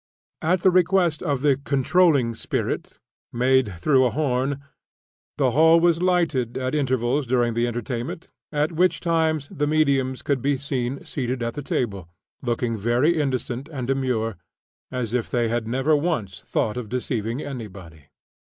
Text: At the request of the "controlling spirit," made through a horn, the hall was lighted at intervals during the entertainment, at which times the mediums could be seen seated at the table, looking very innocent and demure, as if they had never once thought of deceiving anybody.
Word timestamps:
At 0.41 0.61
the 0.63 0.71
request 0.71 1.21
of 1.21 1.43
the 1.43 1.57
"controlling 1.57 2.33
spirit," 2.33 2.97
made 3.31 3.71
through 3.77 4.03
a 4.03 4.09
horn, 4.09 4.63
the 5.37 5.51
hall 5.51 5.79
was 5.79 6.01
lighted 6.01 6.57
at 6.57 6.73
intervals 6.73 7.27
during 7.27 7.53
the 7.53 7.67
entertainment, 7.67 8.31
at 8.51 8.71
which 8.71 8.99
times 8.99 9.47
the 9.51 9.67
mediums 9.67 10.23
could 10.23 10.41
be 10.41 10.57
seen 10.57 11.05
seated 11.05 11.43
at 11.43 11.53
the 11.53 11.61
table, 11.61 12.09
looking 12.41 12.75
very 12.75 13.21
innocent 13.21 13.69
and 13.69 13.87
demure, 13.89 14.37
as 14.89 15.13
if 15.13 15.29
they 15.29 15.49
had 15.49 15.67
never 15.67 15.95
once 15.95 16.39
thought 16.39 16.77
of 16.77 16.89
deceiving 16.89 17.39
anybody. 17.39 18.05